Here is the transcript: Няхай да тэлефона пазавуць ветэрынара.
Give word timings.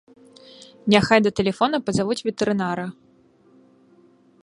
Няхай 0.93 1.19
да 1.27 1.33
тэлефона 1.41 1.77
пазавуць 1.89 2.19
ветэрынара. 2.29 2.89